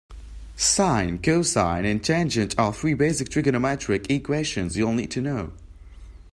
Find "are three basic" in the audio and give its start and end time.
2.57-3.29